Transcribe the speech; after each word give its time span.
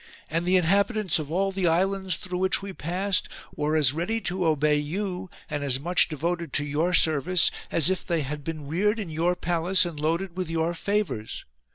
And 0.31 0.45
the 0.47 0.57
inhabitants 0.57 1.19
of 1.19 1.29
all 1.31 1.51
the 1.51 1.67
islands 1.67 2.17
through 2.17 2.39
which 2.39 2.59
we 2.63 2.73
passed 2.73 3.29
were 3.55 3.75
as 3.75 3.93
ready 3.93 4.19
to 4.21 4.47
obey 4.47 4.77
you, 4.77 5.29
and 5.47 5.63
as 5.63 5.79
much 5.79 6.09
devoted 6.09 6.53
to 6.53 6.65
your 6.65 6.91
service, 6.95 7.51
as 7.69 7.87
if 7.91 8.07
they 8.07 8.21
had 8.21 8.43
been 8.43 8.65
reared 8.67 8.97
in 8.97 9.11
your 9.11 9.35
palace 9.35 9.85
and 9.85 9.99
loaded 9.99 10.35
with 10.35 10.49
your 10.49 10.73
favours. 10.73 11.45